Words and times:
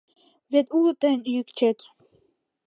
Вет 0.51 0.67
уло 0.77 0.91
тыйын 0.99 1.21
Ӱэкчет 1.31 1.79